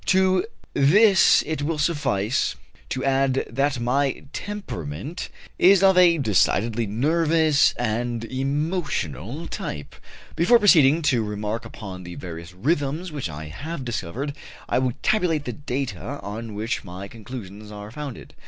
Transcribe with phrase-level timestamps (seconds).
[0.07, 0.43] To
[0.73, 2.55] this it will suffice
[2.89, 9.93] to add that my temperament is of a decidedly nervous and emotional type.
[10.35, 14.33] Before proceeding to remark upon the various rhythms that I have discovered,
[14.67, 18.33] I will tabulate the data on which my conclusions are founded.